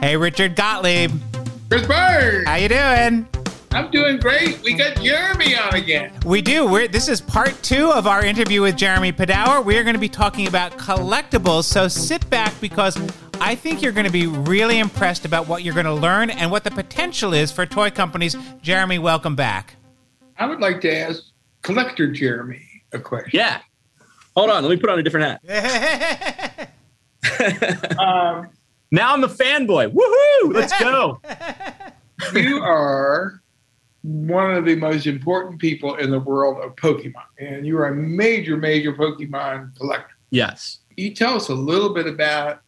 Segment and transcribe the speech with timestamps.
[0.00, 1.12] Hey, Richard Gottlieb.
[1.68, 2.44] Chris Byrne.
[2.46, 3.28] How you doing?
[3.72, 4.60] I'm doing great.
[4.62, 6.12] We got Jeremy on again.
[6.24, 6.66] We do.
[6.66, 9.64] We're, this is part two of our interview with Jeremy Padawer.
[9.64, 11.64] We're going to be talking about collectibles.
[11.64, 12.98] So sit back because
[13.40, 16.50] I think you're going to be really impressed about what you're going to learn and
[16.50, 18.36] what the potential is for toy companies.
[18.60, 19.76] Jeremy, welcome back.
[20.36, 21.22] I would like to ask
[21.62, 23.30] Collector Jeremy a question.
[23.32, 23.60] Yeah.
[24.36, 24.62] Hold on.
[24.62, 26.66] Let me put on a different hat.
[27.98, 28.48] Um,
[28.90, 29.92] now I'm a fanboy.
[29.92, 30.54] Woohoo!
[30.54, 31.20] Let's go.
[32.38, 33.40] you are
[34.02, 37.94] one of the most important people in the world of Pokemon, and you are a
[37.94, 40.14] major, major Pokemon collector.
[40.30, 40.78] Yes.
[40.96, 42.62] Can you tell us a little bit about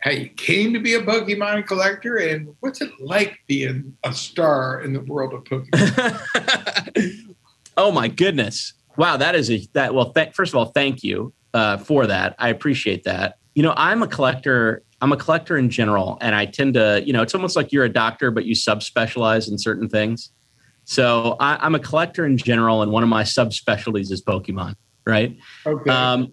[0.00, 4.80] how you came to be a Pokemon collector and what's it like being a star
[4.82, 7.34] in the world of Pokemon?
[7.76, 8.74] oh my goodness!
[8.98, 9.94] Wow, that is a that.
[9.94, 12.34] Well, th- first of all, thank you uh, for that.
[12.38, 13.38] I appreciate that.
[13.54, 14.82] You know, I'm a collector.
[15.00, 17.84] I'm a collector in general, and I tend to, you know, it's almost like you're
[17.84, 20.32] a doctor, but you subspecialize in certain things.
[20.84, 24.74] So I, am a collector in general, and one of my subspecialties is Pokemon.
[25.06, 25.38] Right.
[25.64, 25.90] Okay.
[25.90, 26.32] Um,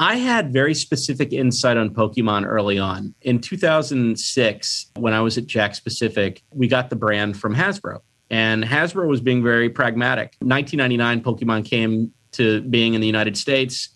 [0.00, 3.14] I had very specific insight on Pokemon early on.
[3.22, 8.64] In 2006, when I was at Jakks Pacific, we got the brand from Hasbro, and
[8.64, 10.36] Hasbro was being very pragmatic.
[10.40, 13.90] 1999, Pokemon came to being in the United States.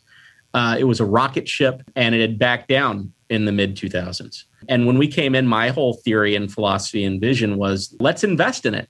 [0.54, 4.44] Uh, it was a rocket ship, and it had backed down in the mid 2000s.
[4.68, 8.66] And when we came in, my whole theory and philosophy and vision was let's invest
[8.66, 8.88] in it.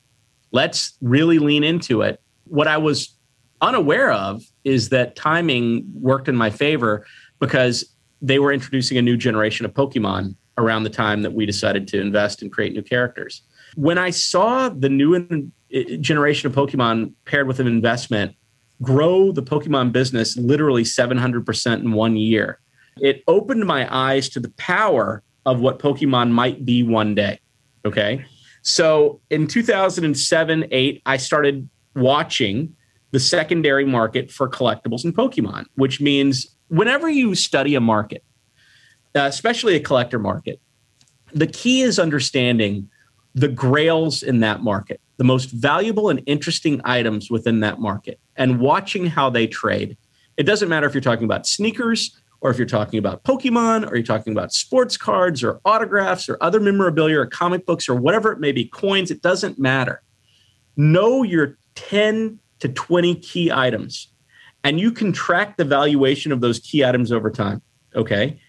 [0.52, 2.20] Let's really lean into it.
[2.44, 3.14] What I was
[3.60, 7.06] unaware of is that timing worked in my favor
[7.38, 11.86] because they were introducing a new generation of Pokemon around the time that we decided
[11.88, 13.42] to invest and create new characters.
[13.74, 15.50] When I saw the new
[16.00, 18.34] generation of Pokemon paired with an investment
[18.82, 22.60] grow the Pokemon business literally 700% in one year,
[22.96, 27.38] it opened my eyes to the power of what Pokemon might be one day.
[27.84, 28.24] Okay.
[28.62, 32.74] So in 2007, 8, I started watching
[33.10, 38.22] the secondary market for collectibles and Pokemon, which means whenever you study a market,
[39.14, 40.60] especially a collector market,
[41.32, 42.88] the key is understanding
[43.34, 48.60] the grails in that market, the most valuable and interesting items within that market, and
[48.60, 49.96] watching how they trade.
[50.36, 53.96] It doesn't matter if you're talking about sneakers or if you're talking about Pokemon or
[53.96, 58.32] you're talking about sports cards or autographs or other memorabilia or comic books or whatever
[58.32, 60.02] it may be, coins, it doesn't matter.
[60.76, 64.08] Know your 10 to 20 key items.
[64.64, 67.62] And you can track the valuation of those key items over time.
[67.94, 68.40] Okay.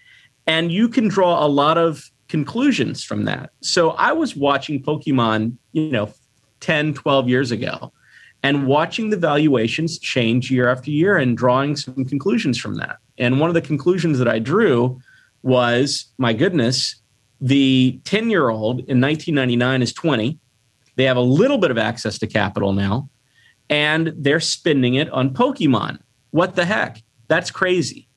[0.46, 3.50] And you can draw a lot of conclusions from that.
[3.60, 6.10] So I was watching Pokemon, you know,
[6.60, 7.92] 10, 12 years ago
[8.42, 12.96] and watching the valuations change year after year and drawing some conclusions from that.
[13.18, 14.98] And one of the conclusions that I drew
[15.42, 16.96] was my goodness,
[17.38, 20.38] the 10 year old in 1999 is 20.
[20.96, 23.10] They have a little bit of access to capital now
[23.68, 25.98] and they're spending it on Pokemon.
[26.30, 27.02] What the heck?
[27.28, 28.08] That's crazy.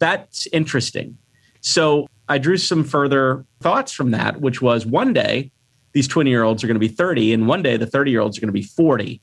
[0.00, 1.16] That's interesting.
[1.60, 5.52] So I drew some further thoughts from that, which was one day
[5.92, 8.22] these 20 year olds are going to be 30, and one day the 30 year
[8.22, 9.20] olds are going to be 40.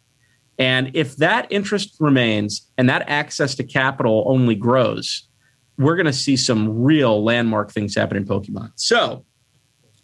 [0.59, 5.27] And if that interest remains and that access to capital only grows,
[5.79, 8.73] we're going to see some real landmark things happen in Pokemon.
[8.75, 9.25] So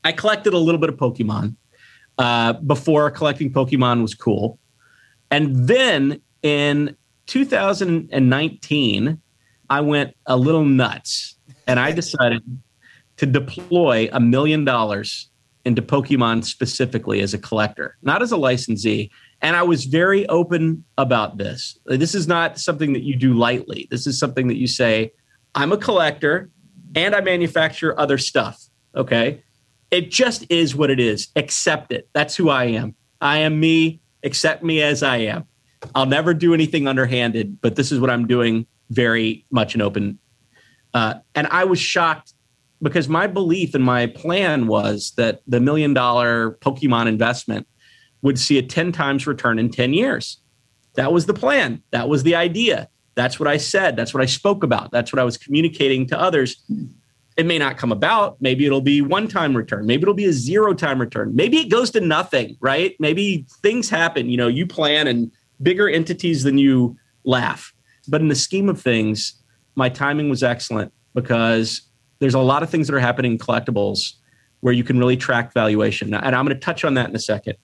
[0.03, 1.57] I collected a little bit of Pokemon
[2.17, 4.57] uh, before collecting Pokemon was cool.
[5.29, 9.21] And then in 2019,
[9.69, 11.37] I went a little nuts
[11.67, 12.41] and I decided
[13.17, 15.29] to deploy a million dollars
[15.63, 19.09] into Pokemon specifically as a collector, not as a licensee.
[19.41, 21.77] And I was very open about this.
[21.85, 23.87] This is not something that you do lightly.
[23.89, 25.11] This is something that you say,
[25.55, 26.49] I'm a collector
[26.95, 28.61] and I manufacture other stuff.
[28.95, 29.41] Okay.
[29.91, 31.29] It just is what it is.
[31.35, 32.09] Accept it.
[32.13, 32.95] That's who I am.
[33.21, 35.45] I am me accept me as I am.
[35.93, 40.19] I'll never do anything underhanded, but this is what I'm doing very much an open.
[40.93, 42.33] Uh, and I was shocked
[42.81, 47.67] because my belief and my plan was that the million dollar Pokemon investment
[48.21, 50.41] would see a 10 times return in 10 years.
[50.95, 51.81] That was the plan.
[51.91, 52.89] That was the idea.
[53.15, 53.95] That's what I said.
[53.95, 54.91] That's what I spoke about.
[54.91, 56.63] That's what I was communicating to others
[57.37, 58.41] it may not come about.
[58.41, 59.85] Maybe it'll be one time return.
[59.85, 61.35] Maybe it'll be a zero time return.
[61.35, 62.95] Maybe it goes to nothing, right?
[62.99, 64.29] Maybe things happen.
[64.29, 65.31] You know, you plan and
[65.61, 67.73] bigger entities than you laugh.
[68.07, 69.41] But in the scheme of things,
[69.75, 71.81] my timing was excellent because
[72.25, 74.13] there's a lot of things that are happening in collectibles
[74.61, 76.11] where you can really track valuation.
[76.11, 77.55] And I'm going to touch on that in a second.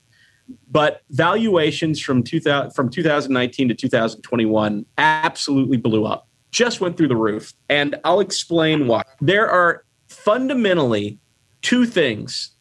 [0.70, 6.28] But valuations from 2000, from 2019 to 2021 absolutely blew up.
[6.52, 7.54] just went through the roof.
[7.70, 9.02] And I'll explain why.
[9.20, 11.18] There are fundamentally
[11.64, 12.52] two things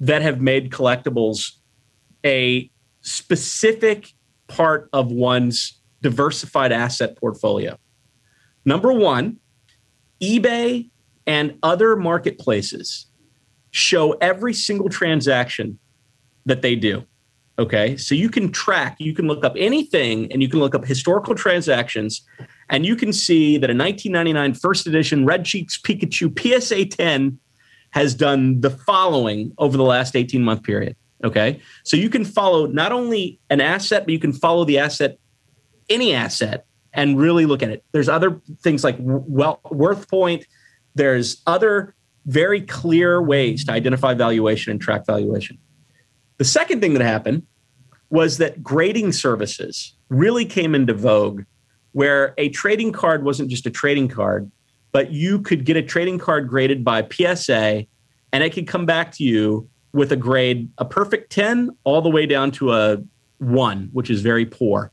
[0.00, 1.52] that have made collectibles
[2.26, 2.68] a
[3.02, 4.12] specific
[4.48, 7.78] part of one's diversified asset portfolio.
[8.64, 9.36] Number one,
[10.20, 10.90] eBay
[11.28, 13.06] and other marketplaces
[13.70, 15.78] show every single transaction
[16.46, 17.04] that they do.
[17.58, 17.96] Okay.
[17.96, 21.34] So you can track, you can look up anything and you can look up historical
[21.34, 22.24] transactions
[22.70, 27.38] and you can see that a 1999 first edition Red Cheeks Pikachu PSA 10
[27.90, 30.96] has done the following over the last 18 month period.
[31.24, 31.60] Okay.
[31.84, 35.18] So you can follow not only an asset, but you can follow the asset,
[35.90, 36.64] any asset,
[36.94, 37.84] and really look at it.
[37.92, 40.44] There's other things like well, WorthPoint.
[40.98, 41.94] There's other
[42.26, 45.56] very clear ways to identify valuation and track valuation.
[46.38, 47.44] The second thing that happened
[48.10, 51.44] was that grading services really came into vogue
[51.92, 54.50] where a trading card wasn't just a trading card,
[54.90, 57.86] but you could get a trading card graded by PSA
[58.32, 62.10] and it could come back to you with a grade, a perfect 10 all the
[62.10, 62.98] way down to a
[63.38, 64.90] one, which is very poor.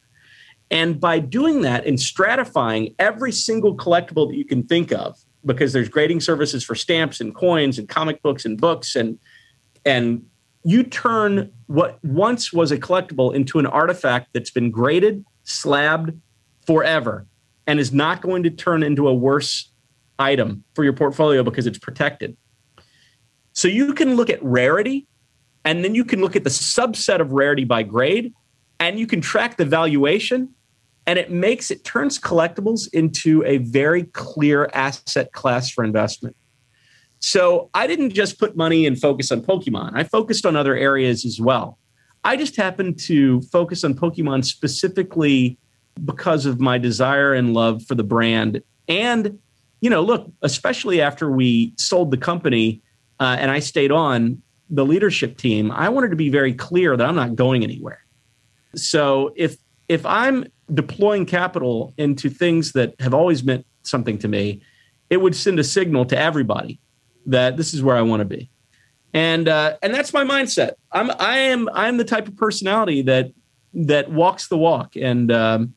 [0.70, 5.74] And by doing that and stratifying every single collectible that you can think of, because
[5.74, 9.20] there's grading services for stamps and coins and comic books and books and
[9.86, 10.26] and
[10.66, 16.20] you turn what once was a collectible into an artifact that's been graded, slabbed
[16.66, 17.28] forever,
[17.68, 19.70] and is not going to turn into a worse
[20.18, 22.36] item for your portfolio because it's protected.
[23.54, 25.08] So you can look at rarity,
[25.64, 28.34] and then you can look at the subset of rarity by grade,
[28.80, 30.50] and you can track the valuation,
[31.08, 36.36] and it makes it turns collectibles into a very clear asset class for investment.
[37.20, 39.92] So I didn't just put money and focus on Pokemon.
[39.96, 41.80] I focused on other areas as well.
[42.24, 45.58] I just happened to focus on Pokemon specifically
[46.04, 48.62] because of my desire and love for the brand.
[48.88, 49.40] And,
[49.82, 52.82] you know, look, especially after we sold the company
[53.20, 57.08] uh, and I stayed on the leadership team, I wanted to be very clear that
[57.08, 58.04] I'm not going anywhere.
[58.76, 59.58] So if
[59.88, 64.62] if I'm deploying capital into things that have always meant something to me,
[65.10, 66.80] it would send a signal to everybody
[67.26, 68.50] that this is where I want to be.
[69.14, 70.74] And uh, and that's my mindset.
[70.92, 73.32] I'm I am I'm the type of personality that
[73.74, 74.96] that walks the walk.
[74.96, 75.74] And um,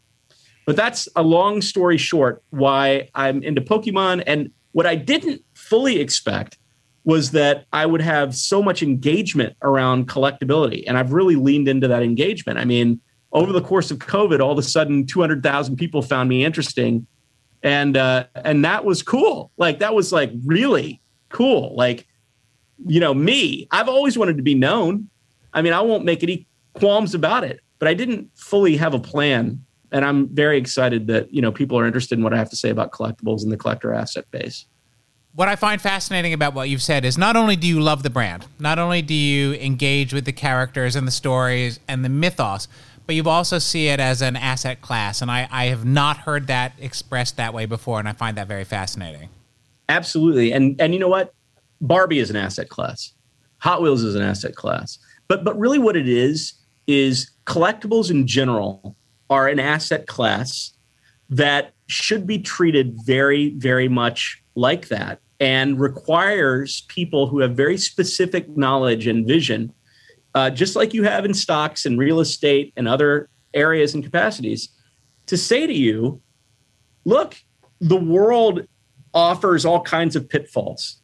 [0.66, 4.25] but that's a long story short why I'm into Pokemon.
[4.26, 6.58] And what I didn't fully expect
[7.04, 10.84] was that I would have so much engagement around collectability.
[10.87, 12.58] And I've really leaned into that engagement.
[12.58, 13.00] I mean,
[13.32, 17.06] over the course of COVID, all of a sudden, 200,000 people found me interesting.
[17.62, 19.50] And, uh, and that was cool.
[19.56, 21.75] Like, that was like really cool.
[21.76, 22.06] Like,
[22.86, 25.08] you know, me, I've always wanted to be known.
[25.52, 28.98] I mean, I won't make any qualms about it, but I didn't fully have a
[28.98, 29.64] plan.
[29.90, 32.56] And I'm very excited that, you know, people are interested in what I have to
[32.56, 34.66] say about collectibles and the collector asset base.
[35.34, 38.10] What I find fascinating about what you've said is not only do you love the
[38.10, 42.66] brand, not only do you engage with the characters and the stories and the mythos,
[43.08, 45.22] but you also see it as an asset class.
[45.22, 48.46] And I, I have not heard that expressed that way before, and I find that
[48.46, 49.31] very fascinating.
[49.88, 50.52] Absolutely.
[50.52, 51.32] And and you know what?
[51.81, 53.14] Barbie is an asset class.
[53.60, 54.99] Hot Wheels is an asset class.
[55.26, 56.52] But but really what it is
[56.87, 58.94] is collectibles in general
[59.31, 60.75] are an asset class
[61.31, 67.78] that should be treated very very much like that and requires people who have very
[67.78, 69.73] specific knowledge and vision
[70.35, 74.68] uh, just like you have in stocks and real estate and other areas and capacities
[75.26, 76.20] to say to you
[77.04, 77.37] look
[77.80, 78.66] the world
[79.14, 81.00] offers all kinds of pitfalls.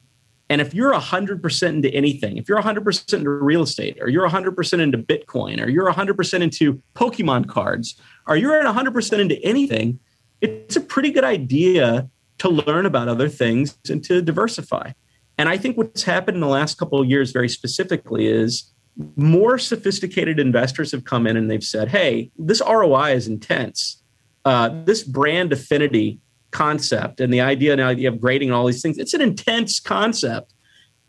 [0.51, 4.81] And if you're 100% into anything, if you're 100% into real estate, or you're 100%
[4.81, 9.99] into Bitcoin, or you're 100% into Pokemon cards, or you're 100% into anything,
[10.41, 14.93] it's a pretty good idea to learn about other things and to diversify.
[15.39, 18.71] And I think what's happened in the last couple of years, very specifically, is
[19.17, 24.03] more sophisticated investors have come in and they've said, hey, this ROI is intense.
[24.45, 26.21] Uh, this brand affinity
[26.51, 30.55] concept and the idea now of grading and all these things, it's an intense concept.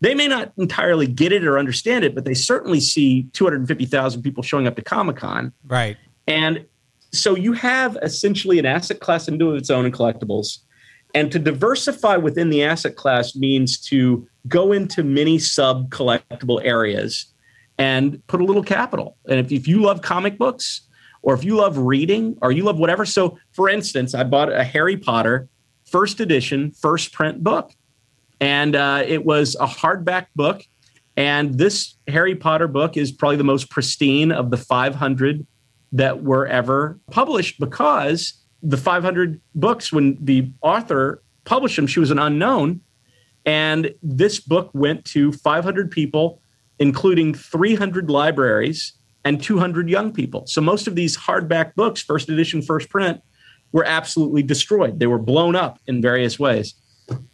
[0.02, 4.44] They may not entirely get it or understand it, but they certainly see 250,000 people
[4.44, 5.54] showing up to Comic Con.
[5.66, 5.98] Right.
[6.28, 6.66] And
[7.12, 10.60] so you have essentially an asset class into its own in collectibles.
[11.14, 17.34] And to diversify within the asset class means to go into many sub collectible areas
[17.78, 19.18] and put a little capital.
[19.28, 20.82] And if, if you love comic books,
[21.26, 23.04] or if you love reading or you love whatever.
[23.04, 25.50] So, for instance, I bought a Harry Potter
[25.84, 27.72] first edition, first print book,
[28.40, 30.64] and uh, it was a hardback book.
[31.18, 35.46] And this Harry Potter book is probably the most pristine of the 500
[35.94, 41.88] that were ever published because the 500 books when the author published them.
[41.88, 42.82] She was an unknown.
[43.46, 46.42] And this book went to 500 people,
[46.80, 50.46] including 300 libraries and 200 young people.
[50.48, 53.22] So most of these hardback books, first edition, first print,
[53.72, 55.00] were absolutely destroyed.
[55.00, 56.76] They were blown up in various ways.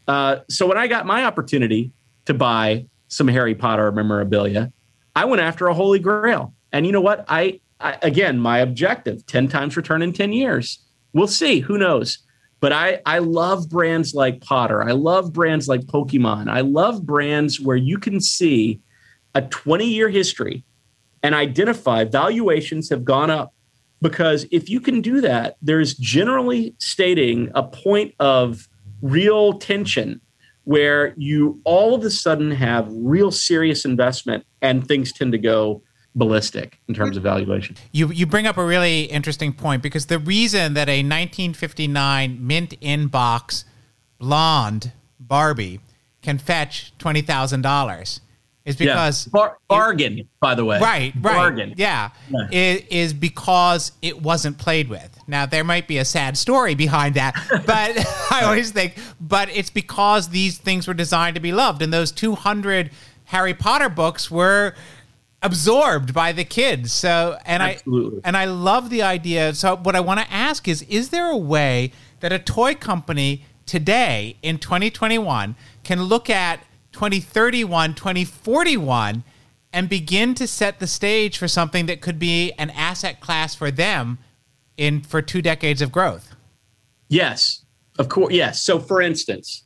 [0.07, 1.91] Uh, so when I got my opportunity
[2.25, 4.71] to buy some Harry Potter memorabilia,
[5.15, 6.53] I went after a holy grail.
[6.71, 7.25] And you know what?
[7.27, 10.79] I, I again, my objective: ten times return in ten years.
[11.13, 11.59] We'll see.
[11.59, 12.19] Who knows?
[12.61, 14.83] But I, I love brands like Potter.
[14.83, 16.47] I love brands like Pokemon.
[16.47, 18.79] I love brands where you can see
[19.35, 20.63] a 20 year history
[21.23, 23.53] and identify valuations have gone up.
[24.01, 28.67] Because if you can do that, there's generally stating a point of
[29.01, 30.19] real tension
[30.63, 35.83] where you all of a sudden have real serious investment and things tend to go
[36.15, 37.75] ballistic in terms of valuation.
[37.91, 42.73] You you bring up a really interesting point because the reason that a 1959 mint
[42.81, 43.65] in box
[44.19, 45.79] blonde Barbie
[46.21, 48.21] can fetch twenty thousand dollars
[48.65, 49.31] is because yeah.
[49.31, 50.79] Bar- bargain, it, by the way.
[50.79, 51.35] Right, right.
[51.35, 51.73] Bargain.
[51.77, 52.09] Yeah.
[52.29, 52.47] yeah.
[52.51, 55.17] It is because it wasn't played with.
[55.27, 57.33] Now there might be a sad story behind that,
[57.65, 61.91] but I always think but it's because these things were designed to be loved and
[61.91, 62.91] those 200
[63.25, 64.75] Harry Potter books were
[65.41, 66.91] absorbed by the kids.
[66.91, 68.19] So and Absolutely.
[68.23, 69.53] I and I love the idea.
[69.55, 73.45] So what I want to ask is is there a way that a toy company
[73.65, 79.23] today in 2021 can look at 2031, 2041
[79.73, 83.71] and begin to set the stage for something that could be an asset class for
[83.71, 84.17] them
[84.77, 86.35] in for two decades of growth?
[87.07, 87.65] Yes.
[87.99, 88.61] Of course, yes.
[88.61, 89.63] So for instance,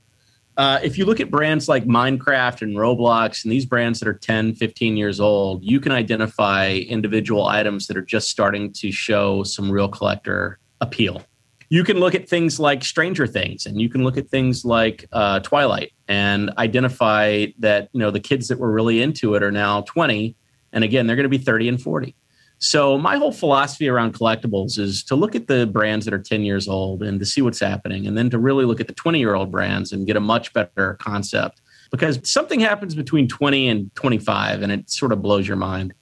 [0.57, 4.13] uh, if you look at brands like Minecraft and Roblox and these brands that are
[4.13, 9.43] 10, 15 years old, you can identify individual items that are just starting to show
[9.43, 11.21] some real collector appeal.
[11.69, 15.05] You can look at things like Stranger Things and you can look at things like
[15.11, 19.51] uh, Twilight and identify that, you know, the kids that were really into it are
[19.51, 20.35] now 20.
[20.73, 22.15] And again, they're going to be 30 and 40.
[22.59, 26.43] So my whole philosophy around collectibles is to look at the brands that are 10
[26.43, 29.19] years old and to see what's happening and then to really look at the 20
[29.19, 33.95] year old brands and get a much better concept because something happens between 20 and
[33.95, 35.93] 25 and it sort of blows your mind.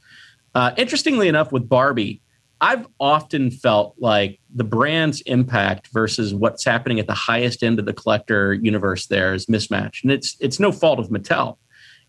[0.55, 2.21] Uh, interestingly enough with Barbie,
[2.63, 7.85] I've often felt like the brand's impact versus what's happening at the highest end of
[7.85, 10.05] the collector universe there is mismatched.
[10.05, 11.57] And it's it's no fault of Mattel.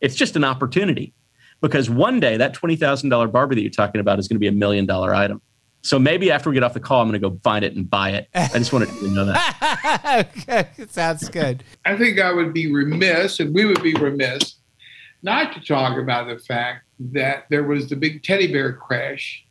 [0.00, 1.12] It's just an opportunity
[1.60, 4.52] because one day that $20,000 Barbie that you're talking about is going to be a
[4.52, 5.42] million dollar item.
[5.82, 7.90] So maybe after we get off the call, I'm going to go find it and
[7.90, 8.28] buy it.
[8.32, 10.28] I just wanted to know that.
[10.38, 10.68] okay.
[10.88, 11.64] Sounds good.
[11.84, 14.54] I think I would be remiss, and we would be remiss,
[15.22, 19.44] not to talk about the fact that there was the big teddy bear crash.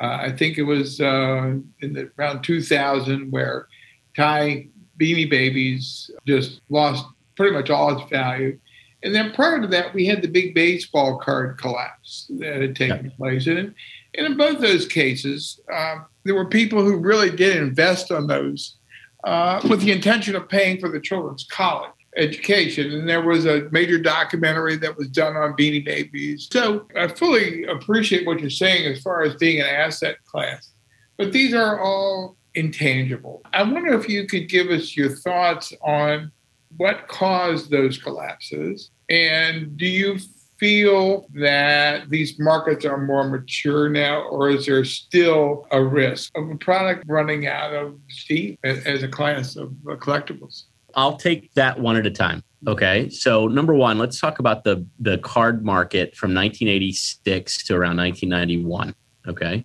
[0.00, 3.68] Uh, I think it was uh, in the, around 2000 where
[4.16, 4.68] Ty
[5.00, 7.04] Beanie Babies just lost
[7.36, 8.58] pretty much all its value.
[9.02, 13.06] And then prior to that, we had the big baseball card collapse that had taken
[13.06, 13.16] yeah.
[13.16, 13.46] place.
[13.46, 13.74] And,
[14.16, 18.76] and in both those cases, uh, there were people who really did invest on those
[19.24, 22.92] uh, with the intention of paying for the children's college education.
[22.92, 26.48] And there was a major documentary that was done on Beanie Babies.
[26.50, 30.70] So I fully appreciate what you're saying as far as being an asset class.
[31.16, 33.42] But these are all intangible.
[33.52, 36.30] I wonder if you could give us your thoughts on
[36.76, 40.18] what caused those collapses and do you
[40.58, 46.48] feel that these markets are more mature now, or is there still a risk of
[46.48, 50.64] a product running out of steam as a class of uh, collectibles?
[50.96, 52.42] I'll take that one at a time.
[52.66, 53.10] Okay.
[53.10, 58.94] So number one, let's talk about the the card market from 1986 to around 1991.
[59.28, 59.64] Okay.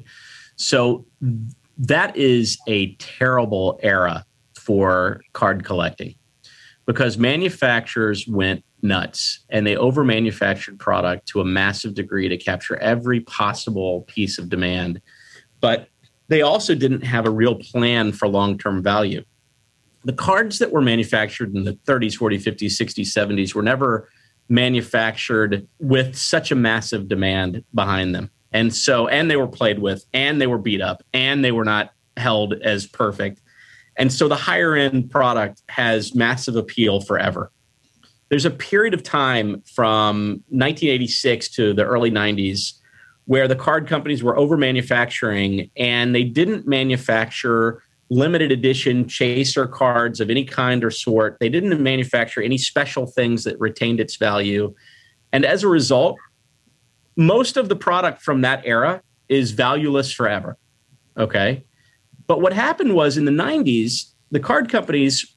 [0.56, 1.06] So
[1.78, 6.16] that is a terrible era for card collecting
[6.86, 12.78] because manufacturers went nuts and they over manufactured product to a massive degree to capture
[12.78, 15.02] every possible piece of demand
[15.62, 15.90] but
[16.30, 19.24] they also didn't have a real plan for long-term value
[20.06, 24.10] the cards that were manufactured in the 30s 40s 50s 60s 70s were never
[24.48, 28.32] manufactured with such a massive demand behind them.
[28.52, 31.66] And so and they were played with and they were beat up and they were
[31.66, 33.42] not held as perfect.
[33.96, 37.52] And so the higher end product has massive appeal forever.
[38.30, 42.74] There's a period of time from 1986 to the early 90s
[43.26, 50.20] where the card companies were over manufacturing and they didn't manufacture limited edition chaser cards
[50.20, 51.38] of any kind or sort.
[51.40, 54.74] They didn't manufacture any special things that retained its value.
[55.32, 56.18] And as a result,
[57.16, 60.58] most of the product from that era is valueless forever.
[61.18, 61.66] Okay.
[62.26, 65.36] But what happened was in the 90s, the card companies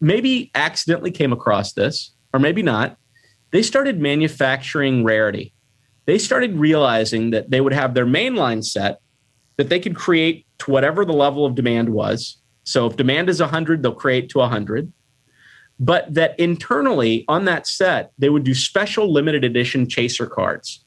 [0.00, 2.96] maybe accidentally came across this, or maybe not.
[3.50, 5.54] They started manufacturing rarity.
[6.06, 9.00] They started realizing that they would have their mainline set
[9.56, 12.38] that they could create to whatever the level of demand was.
[12.64, 14.92] So if demand is 100, they'll create to 100.
[15.78, 20.84] But that internally on that set, they would do special limited edition chaser cards.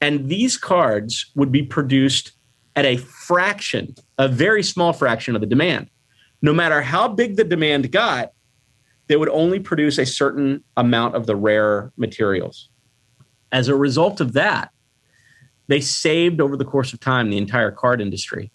[0.00, 2.32] And these cards would be produced
[2.76, 5.88] at a fraction, a very small fraction of the demand.
[6.42, 8.32] No matter how big the demand got,
[9.06, 12.68] they would only produce a certain amount of the rare materials.
[13.50, 14.70] As a result of that,
[15.68, 18.50] they saved over the course of time the entire card industry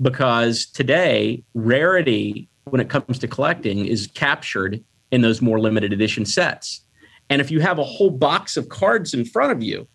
[0.00, 6.24] because today rarity when it comes to collecting is captured in those more limited edition
[6.24, 6.84] sets.
[7.28, 9.86] And if you have a whole box of cards in front of you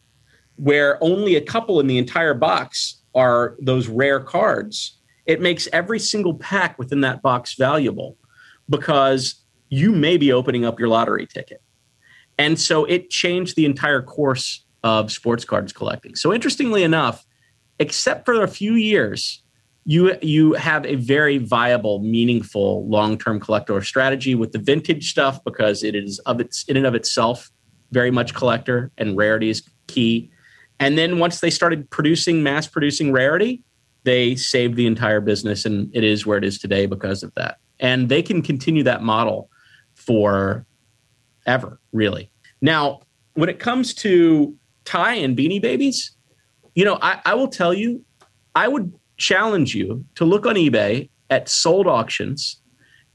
[0.57, 5.99] where only a couple in the entire box are those rare cards, it makes every
[5.99, 8.17] single pack within that box valuable
[8.69, 9.35] because
[9.69, 11.61] you may be opening up your lottery ticket.
[12.37, 16.15] And so it changed the entire course of sports cards collecting.
[16.15, 17.25] So interestingly enough,
[17.79, 19.41] except for a few years,
[19.85, 25.83] you you have a very viable, meaningful long-term collector strategy with the vintage stuff because
[25.83, 27.51] it is of its in and of itself
[27.91, 30.31] very much collector and rarity is key.
[30.79, 33.63] And then once they started producing mass producing rarity,
[34.03, 37.59] they saved the entire business and it is where it is today because of that.
[37.79, 39.49] And they can continue that model
[39.93, 40.65] for
[41.45, 42.31] ever, really.
[42.61, 43.01] Now,
[43.35, 46.11] when it comes to Ty and beanie babies,
[46.73, 48.03] you know, I, I will tell you,
[48.55, 52.61] I would challenge you to look on eBay at sold auctions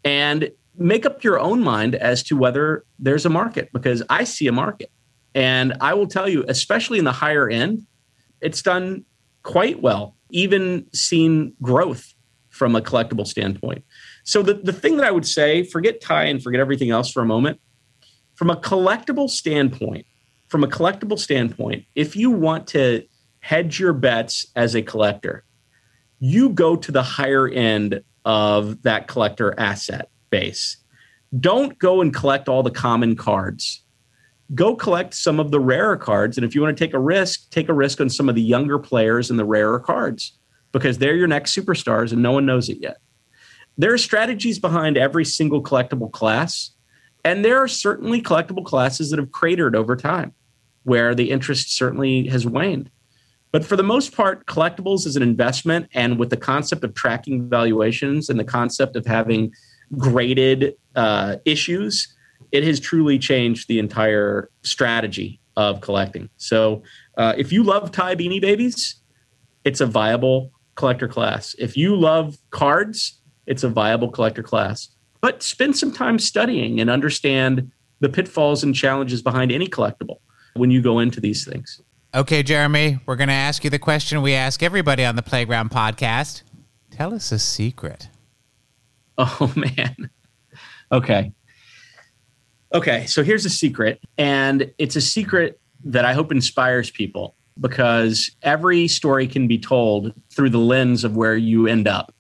[0.05, 4.47] and make up your own mind as to whether there's a market because I see
[4.47, 4.91] a market.
[5.35, 7.87] And I will tell you, especially in the higher end,
[8.41, 9.05] it's done
[9.43, 12.15] quite well, even seen growth
[12.49, 13.85] from a collectible standpoint.
[14.25, 17.23] So the, the thing that I would say, forget Ty and forget everything else for
[17.23, 17.61] a moment.
[18.35, 20.07] From a collectible standpoint,
[20.49, 23.05] from a collectible standpoint, if you want to
[23.41, 25.45] hedge your bets as a collector,
[26.21, 30.77] you go to the higher end of that collector asset base.
[31.39, 33.83] Don't go and collect all the common cards.
[34.55, 36.37] Go collect some of the rarer cards.
[36.37, 38.43] And if you want to take a risk, take a risk on some of the
[38.43, 40.37] younger players and the rarer cards
[40.73, 42.99] because they're your next superstars and no one knows it yet.
[43.79, 46.73] There are strategies behind every single collectible class.
[47.25, 50.35] And there are certainly collectible classes that have cratered over time
[50.85, 52.91] where the interest certainly has waned.
[53.53, 55.89] But for the most part, collectibles is an investment.
[55.95, 59.53] And with the concept of tracking valuations and the concept of having
[59.97, 62.15] graded uh, issues,
[62.53, 66.29] it has truly changed the entire strategy of collecting.
[66.37, 66.83] So
[67.17, 68.97] uh, if you love Ty beanie babies,
[69.65, 71.55] it's a viable collector class.
[71.59, 74.89] If you love cards, it's a viable collector class.
[75.21, 80.21] But spend some time studying and understand the pitfalls and challenges behind any collectible
[80.55, 81.81] when you go into these things.
[82.13, 85.71] Okay, Jeremy, we're going to ask you the question we ask everybody on the Playground
[85.71, 86.43] podcast.
[86.91, 88.09] Tell us a secret.
[89.23, 90.09] Oh, man.
[90.91, 91.31] Okay.
[92.73, 98.35] Okay, so here's a secret, and it's a secret that I hope inspires people because
[98.41, 102.15] every story can be told through the lens of where you end up.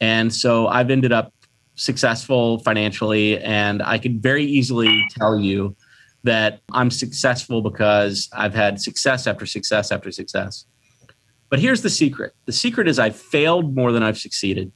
[0.00, 1.34] And so I've ended up
[1.74, 5.74] successful financially, and I could very easily tell you
[6.24, 10.66] that I'm successful because I've had success after success after success.
[11.50, 14.72] But here's the secret the secret is I've failed more than I've succeeded.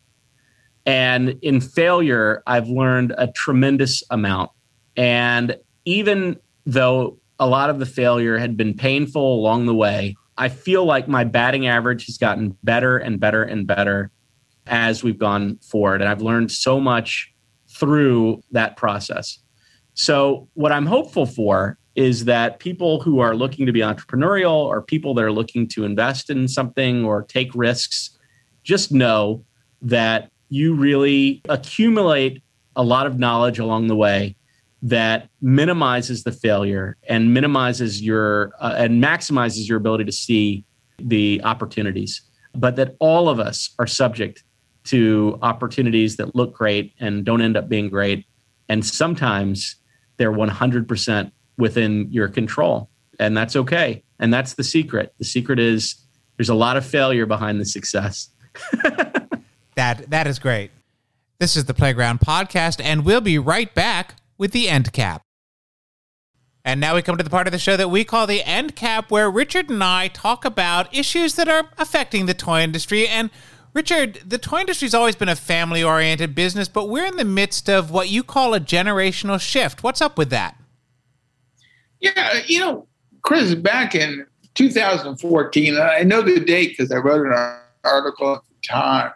[0.84, 4.50] And in failure, I've learned a tremendous amount.
[4.96, 10.48] And even though a lot of the failure had been painful along the way, I
[10.48, 14.10] feel like my batting average has gotten better and better and better
[14.66, 16.02] as we've gone forward.
[16.02, 17.32] And I've learned so much
[17.68, 19.38] through that process.
[19.96, 24.82] So, what I'm hopeful for is that people who are looking to be entrepreneurial or
[24.82, 28.16] people that are looking to invest in something or take risks
[28.62, 29.44] just know
[29.82, 32.42] that you really accumulate
[32.76, 34.36] a lot of knowledge along the way
[34.82, 40.64] that minimizes the failure and minimizes your uh, and maximizes your ability to see
[40.98, 42.22] the opportunities
[42.56, 44.42] but that all of us are subject
[44.84, 48.24] to opportunities that look great and don't end up being great.
[48.68, 49.76] And sometimes
[50.16, 52.90] they're 100% within your control.
[53.18, 54.02] And that's okay.
[54.18, 55.14] And that's the secret.
[55.18, 55.96] The secret is
[56.36, 58.30] there's a lot of failure behind the success.
[59.74, 60.70] that that is great.
[61.38, 65.22] This is the Playground Podcast, and we'll be right back with the end cap.
[66.64, 68.74] And now we come to the part of the show that we call the end
[68.74, 73.06] cap, where Richard and I talk about issues that are affecting the toy industry.
[73.06, 73.30] And
[73.76, 77.68] Richard, the toy industry's always been a family oriented business, but we're in the midst
[77.68, 79.82] of what you call a generational shift.
[79.82, 80.56] What's up with that?
[82.00, 82.86] Yeah, you know,
[83.20, 88.66] Chris, back in 2014, I know the date because I wrote an article at the
[88.66, 89.12] time, I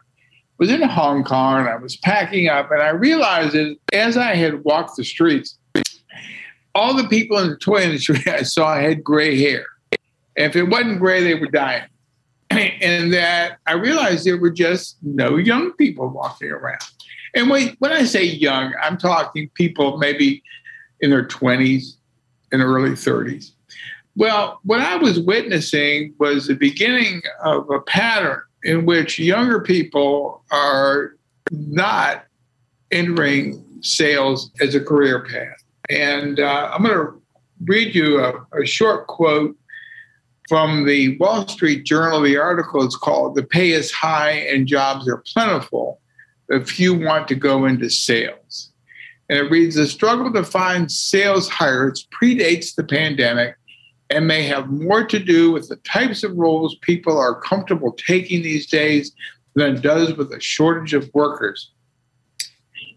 [0.59, 4.35] was in Hong Kong and I was packing up and I realized that as I
[4.35, 5.57] had walked the streets,
[6.75, 9.65] all the people in the toy industry I saw had gray hair.
[10.37, 11.85] If it wasn't gray, they were dying.
[12.81, 16.83] and that I realized there were just no young people walking around.
[17.35, 20.43] And when, when I say young, I'm talking people maybe
[21.01, 21.97] in their 20s
[22.51, 23.53] and early 30s.
[24.17, 30.43] Well, what I was witnessing was the beginning of a pattern in which younger people
[30.51, 31.15] are
[31.51, 32.25] not
[32.91, 35.63] entering sales as a career path.
[35.89, 37.23] And uh, I'm going to
[37.65, 39.57] read you a, a short quote
[40.51, 42.21] from the Wall Street Journal.
[42.21, 46.01] The article is called The Pay is High and Jobs Are Plentiful,
[46.49, 48.73] but Few Want to Go into Sales.
[49.29, 53.55] And it reads The struggle to find sales hires predates the pandemic
[54.11, 58.43] and may have more to do with the types of roles people are comfortable taking
[58.43, 59.13] these days
[59.55, 61.71] than it does with a shortage of workers.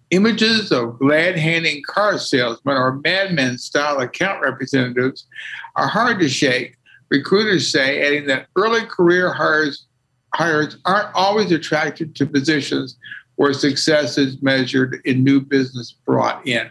[0.10, 5.28] Images of glad handing car salesmen or madmen style account representatives
[5.76, 6.78] are hard to shake
[7.14, 9.86] recruiters say, adding that early career hires,
[10.34, 12.98] hires aren't always attracted to positions
[13.36, 16.70] where success is measured in new business brought in.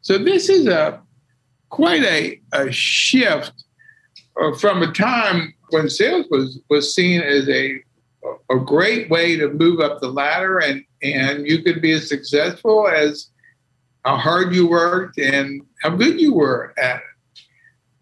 [0.00, 1.00] So this is a
[1.68, 3.52] quite a, a shift
[4.40, 7.78] uh, from a time when sales was was seen as a
[8.50, 12.88] a great way to move up the ladder and and you could be as successful
[12.88, 13.28] as
[14.04, 17.11] how hard you worked and how good you were at it.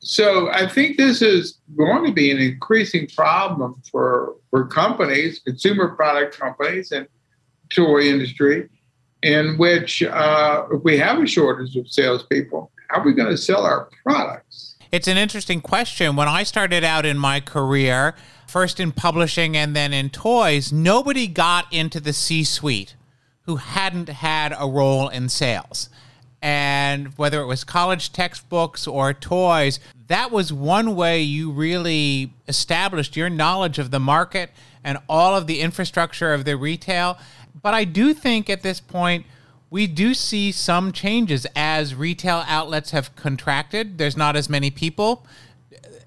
[0.00, 5.94] So I think this is going to be an increasing problem for for companies, consumer
[5.94, 7.06] product companies, and
[7.68, 8.68] toy industry,
[9.22, 13.36] in which uh, if we have a shortage of salespeople, how are we going to
[13.36, 14.76] sell our products?
[14.90, 16.16] It's an interesting question.
[16.16, 18.16] When I started out in my career,
[18.48, 22.96] first in publishing and then in toys, nobody got into the C suite
[23.42, 25.90] who hadn't had a role in sales
[26.42, 33.16] and whether it was college textbooks or toys, that was one way you really established
[33.16, 34.50] your knowledge of the market
[34.82, 37.18] and all of the infrastructure of the retail.
[37.62, 39.26] But I do think at this point,
[39.68, 43.98] we do see some changes as retail outlets have contracted.
[43.98, 45.26] There's not as many people.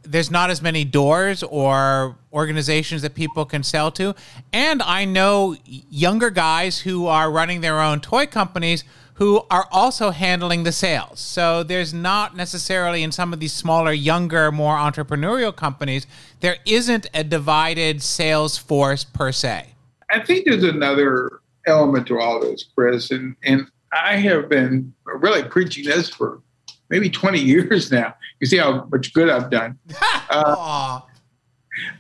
[0.02, 4.16] There's not as many doors or organizations that people can sell to.
[4.52, 8.84] And I know younger guys who are running their own toy companies
[9.16, 11.20] who are also handling the sales.
[11.20, 16.08] So there's not necessarily in some of these smaller, younger, more entrepreneurial companies,
[16.40, 19.68] there isn't a divided sales force per se.
[20.10, 25.44] I think there's another element to all this, Chris, and and I have been really
[25.44, 26.42] preaching this for
[26.90, 28.16] maybe 20 years now.
[28.40, 29.78] You see how much good I've done.
[30.30, 31.02] uh,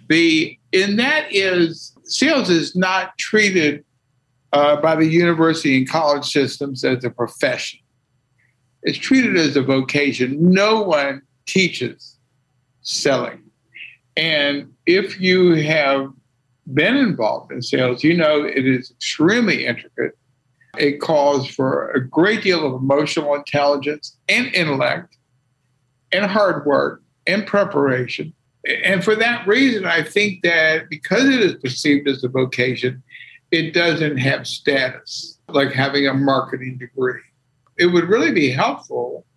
[0.07, 3.83] the and that is sales is not treated
[4.53, 7.79] uh, by the university and college systems as a profession.
[8.83, 10.51] It's treated as a vocation.
[10.51, 12.17] No one teaches
[12.81, 13.41] selling.
[14.15, 16.11] And if you have
[16.73, 20.17] been involved in sales, you know it is extremely intricate.
[20.77, 25.17] It calls for a great deal of emotional intelligence and intellect
[26.11, 28.33] and hard work and preparation.
[28.85, 33.03] And for that reason, I think that because it is perceived as a vocation,
[33.53, 37.21] it doesn't have status like having a marketing degree.
[37.77, 39.27] It would really be helpful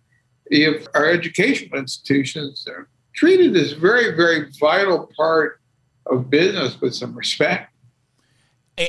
[0.47, 2.67] if our educational institutions
[3.13, 5.61] treated this very, very vital part
[6.07, 7.71] of business with some respect.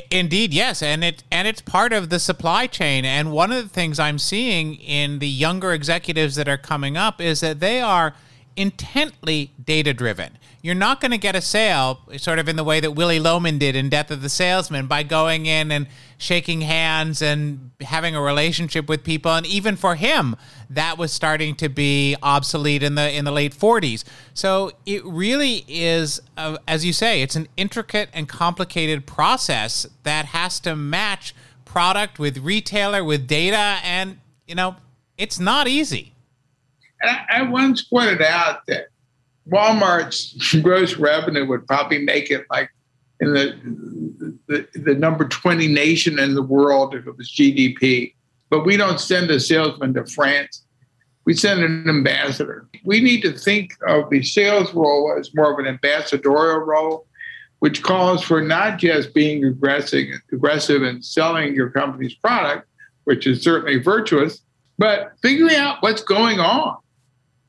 [0.09, 3.05] Indeed, yes, and it and it's part of the supply chain.
[3.05, 7.21] And one of the things I'm seeing in the younger executives that are coming up
[7.21, 8.15] is that they are
[8.59, 10.37] intently data driven.
[10.61, 13.57] You're not going to get a sale sort of in the way that Willy Loman
[13.57, 18.21] did in Death of the Salesman by going in and shaking hands and having a
[18.21, 20.35] relationship with people and even for him
[20.69, 24.03] that was starting to be obsolete in the in the late 40s.
[24.33, 30.25] So it really is uh, as you say it's an intricate and complicated process that
[30.25, 34.75] has to match product with retailer with data and you know
[35.17, 36.13] it's not easy.
[37.01, 38.87] I, I once pointed out that
[39.49, 42.69] Walmart's gross revenue would probably make it like
[43.19, 48.13] in the, the, the number 20 nation in the world if it was GDP.
[48.49, 50.63] But we don't send a salesman to France.
[51.25, 52.67] We send an ambassador.
[52.83, 57.05] We need to think of the sales role as more of an ambassadorial role
[57.59, 62.67] which calls for not just being aggressive, aggressive in selling your company's product,
[63.03, 64.41] which is certainly virtuous,
[64.77, 66.77] but figuring out what's going on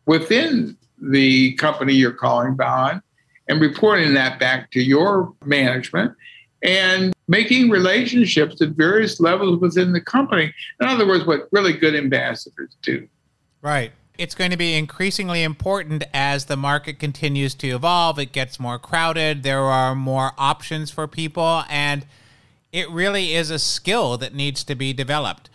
[0.06, 3.02] within the company you're calling on
[3.48, 6.14] and reporting that back to your management
[6.62, 10.52] and making relationships at various levels within the company.
[10.80, 13.08] In other words, what really good ambassadors do.
[13.62, 13.92] Right.
[14.18, 18.18] It's going to be increasingly important as the market continues to evolve.
[18.18, 19.42] It gets more crowded.
[19.42, 21.64] There are more options for people.
[21.70, 22.04] And
[22.72, 25.49] it really is a skill that needs to be developed.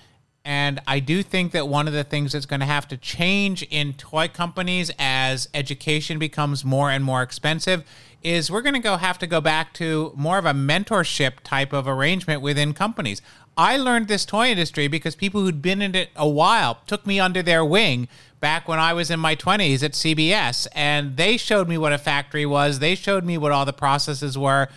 [0.46, 3.64] And I do think that one of the things that's going to have to change
[3.64, 7.84] in toy companies as education becomes more and more expensive
[8.22, 11.74] is we're going to go have to go back to more of a mentorship type
[11.74, 13.24] of arrangement within companies.
[13.58, 17.20] I learned this toy industry because people who'd been in it a while took me
[17.20, 18.08] under their wing
[18.40, 21.98] back when I was in my 20s at CBS and they showed me what a
[21.98, 22.78] factory was.
[22.78, 24.68] They showed me what all the processes were.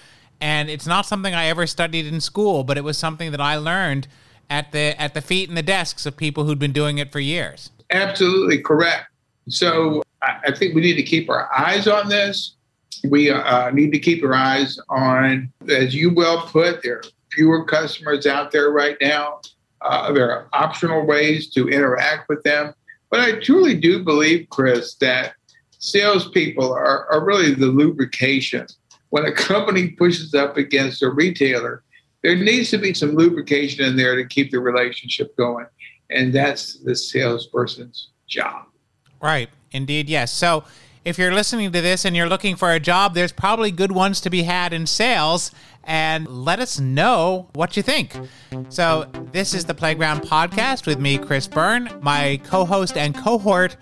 [0.40, 3.57] And it's not something I ever studied in school, but it was something that I
[3.57, 4.09] learned
[4.50, 7.20] at the at the feet and the desks of people who'd been doing it for
[7.20, 7.70] years.
[7.90, 9.06] Absolutely correct.
[9.48, 12.56] So I think we need to keep our eyes on this.
[13.08, 17.64] We uh, need to keep our eyes on, as you well put, there are fewer
[17.64, 19.40] customers out there right now.
[19.80, 22.74] Uh, there are optional ways to interact with them.
[23.11, 25.34] But I truly do believe, Chris, that
[25.78, 28.66] salespeople are, are really the lubrication.
[29.11, 31.84] When a company pushes up against a retailer,
[32.22, 35.66] there needs to be some lubrication in there to keep the relationship going.
[36.11, 38.66] And that's the salesperson's job.
[39.20, 39.48] Right.
[39.72, 40.09] Indeed.
[40.09, 40.33] Yes.
[40.33, 40.64] So
[41.04, 44.20] if you're listening to this and you're looking for a job, there's probably good ones
[44.22, 45.50] to be had in sales.
[45.85, 48.14] And let us know what you think.
[48.68, 53.78] So, this is the Playground Podcast with me, Chris Byrne, my co host and cohort,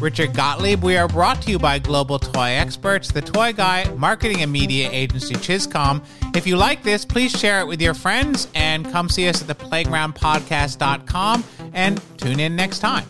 [0.00, 0.82] Richard Gottlieb.
[0.82, 4.88] We are brought to you by Global Toy Experts, the toy guy marketing and media
[4.90, 6.04] agency ChizComm.
[6.36, 9.56] If you like this, please share it with your friends and come see us at
[9.56, 13.06] theplaygroundpodcast.com and tune in next time.